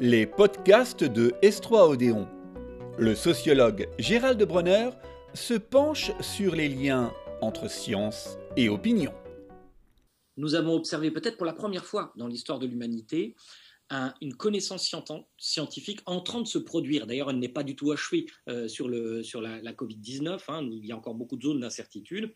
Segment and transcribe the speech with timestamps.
[0.00, 2.28] les podcasts de S3 Odéon.
[2.98, 4.90] Le sociologue Gérald Bronner
[5.34, 9.12] se penche sur les liens entre science et opinion.
[10.36, 13.34] Nous avons observé peut-être pour la première fois dans l'histoire de l'humanité
[14.20, 14.94] une connaissance
[15.38, 17.06] scientifique en train de se produire.
[17.06, 20.40] D'ailleurs, elle n'est pas du tout achevée euh, sur, le, sur la, Covid-19.
[20.48, 20.68] Hein.
[20.70, 22.32] il y a encore beaucoup de zones d'incertitude.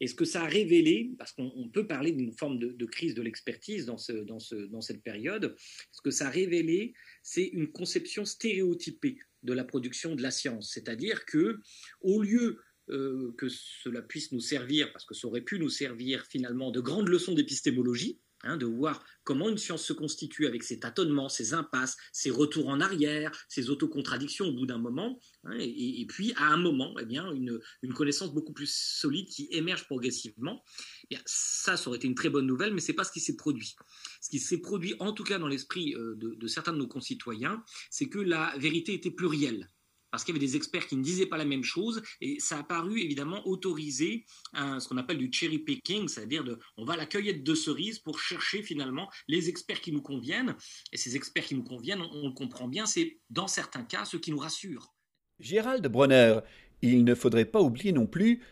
[0.00, 3.22] Et ce que ça a révélé, parce qu'on peut parler d'une forme de, crise de
[3.22, 5.56] l'expertise dans, ce, dans, ce, dans cette période,
[5.92, 6.92] ce que ça a révélé,
[7.22, 10.70] c'est une conception stéréotypée de la production de la science?
[10.72, 11.60] C'est-à-dire que,
[12.02, 12.60] au lieu
[12.90, 16.80] euh, que cela puisse nous servir, parce que ça aurait pu nous servir finalement de
[16.80, 21.52] grandes leçons d'épistémologie, Hein, de voir comment une science se constitue avec ses tâtonnements, ses
[21.52, 26.46] impasses, ses retours en arrière, ses autocontradictions au bout d'un moment, hein, et, puis à
[26.46, 27.60] un moment, eh bien, une,
[27.92, 30.64] connaissance beaucoup plus solide qui émerge progressivement.
[31.10, 33.20] Eh ça, ça aurait été une très bonne nouvelle, mais ce n'est pas ce qui
[33.20, 33.76] s'est produit.
[34.22, 37.62] Ce qui s'est produit, en tout cas dans l'esprit euh, de certains de nos concitoyens,
[37.90, 39.68] c'est que la vérité était plurielle
[40.10, 42.58] parce qu'il y avait des experts qui ne disaient pas la même chose, et ça
[42.58, 46.96] a paru évidemment autoriser ce qu'on appelle du cherry picking, c'est-à-dire de, on va à
[46.96, 50.54] la cueillette de cerises pour chercher finalement les experts qui nous conviennent,
[50.92, 54.18] et ces experts qui nous conviennent, on, le comprend bien, c'est dans certains cas ceux
[54.18, 54.94] qui nous rassurent.
[55.38, 56.40] Gérald Bronner,
[56.82, 58.42] il ne faudrait pas oublier non plus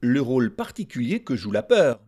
[0.00, 2.00] le rôle particulier que joue la peur.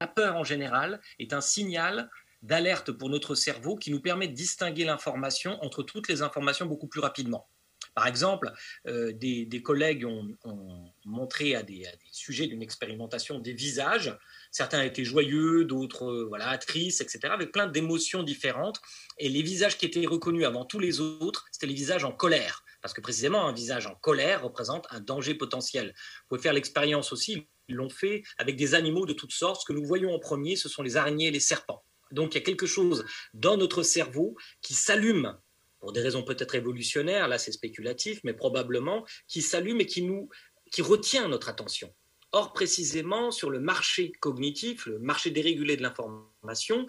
[0.00, 2.10] La peur en général est un signal
[2.42, 6.88] d'alerte pour notre cerveau qui nous permet de distinguer l'information entre toutes les informations beaucoup
[6.88, 7.48] plus rapidement.
[7.94, 8.50] Par exemple,
[8.86, 14.16] euh, des, collègues ont, montré à des, sujets d'une expérimentation des visages.
[14.50, 18.80] Certains étaient joyeux, d'autres euh, voilà, tristes, etc., avec plein d'émotions différentes.
[19.18, 22.64] Et les visages qui étaient reconnus avant tous les autres, c'était les visages en colère.
[22.80, 25.88] Parce que précisément, un visage en colère représente un danger potentiel.
[25.88, 29.60] Vous pouvez faire l'expérience aussi, ils l'ont fait avec des animaux de toutes sortes.
[29.60, 31.84] Ce que nous voyons en premier, ce sont les araignées et les serpents.
[32.10, 33.04] Donc il y a quelque chose
[33.34, 35.38] dans notre cerveau qui s'allume
[35.82, 40.28] pour des raisons peut-être évolutionnaires, là c'est spéculatif, mais probablement, qui s'allume et qui nous
[40.70, 41.92] qui retient notre attention.
[42.30, 46.86] Or, précisément, sur le marché cognitif, le marché dérégulé de l'information,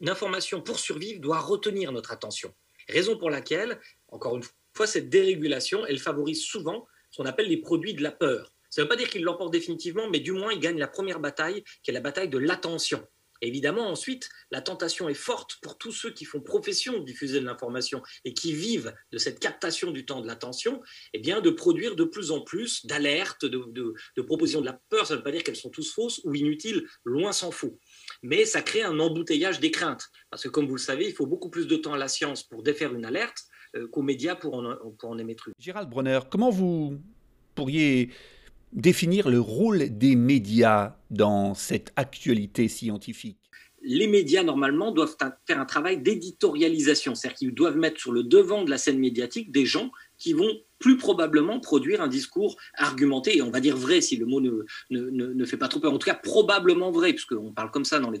[0.00, 2.52] une information pour survivre doit retenir notre attention.
[2.88, 4.42] Raison pour laquelle, encore une
[4.74, 8.52] fois, cette dérégulation, elle favorise souvent ce qu'on appelle les produits de la peur.
[8.68, 11.20] Ça ne veut pas dire qu'il l'emporte définitivement, mais du moins, il gagne la première
[11.20, 13.06] bataille, qui est la bataille de l'attention
[13.40, 17.44] évidemment, ensuite, la tentation est forte pour tous ceux qui font profession de diffuser de
[17.44, 21.96] l'information et qui vivent de cette captation du temps de l'attention, eh bien, de produire
[21.96, 25.06] de plus en plus d'alertes, de, propositions de la peur.
[25.06, 27.78] Ça ne veut pas dire qu'elles sont tous fausses ou inutiles, loin s'en faut.
[28.22, 30.08] Mais ça crée un embouteillage des craintes.
[30.30, 32.42] Parce que, comme vous le savez, il faut beaucoup plus de temps à la science
[32.42, 33.44] pour défaire une alerte
[33.76, 35.54] euh, qu'aux médias pour en, pour en émettre une.
[35.58, 36.98] Gérald Bronner, comment vous
[37.54, 38.10] pourriez
[38.74, 43.38] définir le rôle des médias dans cette actualité scientifique.
[43.86, 45.14] Les médias, normalement, doivent
[45.46, 49.52] faire un travail d'éditorialisation, c'est-à-dire qu'ils doivent mettre sur le devant de la scène médiatique
[49.52, 54.00] des gens qui vont plus probablement produire un discours argumenté, et on va dire vrai
[54.00, 57.52] si le mot ne, ne, fait pas trop peur, en tout cas probablement vrai, puisqu'on
[57.52, 58.12] parle comme ça dans,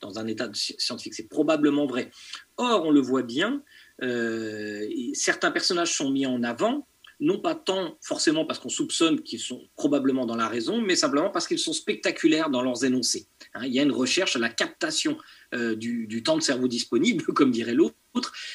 [0.00, 2.10] dans un état scientifique, c'est probablement vrai.
[2.56, 3.62] Or, on le voit bien,
[4.02, 6.86] euh, certains personnages sont mis en avant,
[7.22, 11.30] non pas tant forcément parce qu'on soupçonne qu'ils sont probablement dans la raison, mais simplement
[11.30, 13.28] parce qu'ils sont spectaculaires dans leurs énoncés.
[13.54, 15.16] Hein, il y a une recherche à la captation
[15.54, 17.94] euh, du, temps de cerveau disponible, comme dirait l'autre.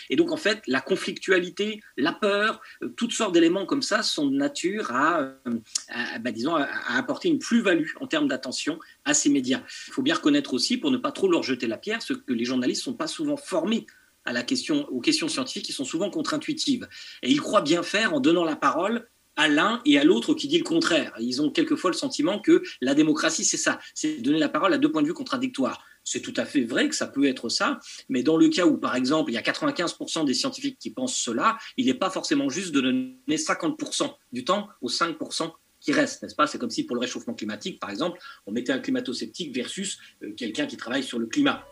[0.10, 4.28] Et donc, en fait, la conflictualité, la peur, euh, toutes sortes d'éléments comme ça sont
[4.28, 5.60] de nature à, euh,
[6.20, 9.62] bah, disons, à, apporter une plus-value en termes d'attention à ces médias.
[9.88, 12.34] Il faut bien reconnaître aussi, pour ne pas trop leur jeter la pierre, ce que
[12.34, 13.88] les journalistes ne sont pas souvent formés
[14.28, 16.88] à la question, aux questions scientifiques qui sont souvent contre-intuitives.
[17.24, 19.08] Et ils croient bien faire en donnant la parole
[19.38, 21.14] à l'un et à l'autre qui dit le contraire.
[21.20, 24.78] Ils ont quelquefois le sentiment que la démocratie, c'est ça, c'est donner la parole à
[24.78, 25.82] deux points de vue contradictoires.
[26.04, 27.80] C'est tout à fait vrai que ça peut être ça,
[28.10, 31.18] mais dans le cas où, par exemple, il y a 95% des scientifiques qui pensent
[31.18, 36.24] cela, il n'est pas forcément juste de donner 50% du temps aux 5% qui restent,
[36.24, 36.48] n'est-ce pas?
[36.48, 40.34] C'est comme si pour le réchauffement climatique, par exemple, on mettait un climato-sceptique versus euh,
[40.34, 41.64] quelqu'un qui travaille sur le climat.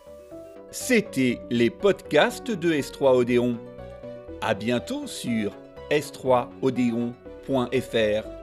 [0.78, 3.56] C'était les podcasts de S3 Odéon.
[4.42, 5.52] À bientôt sur
[5.90, 8.35] s3odéon.fr.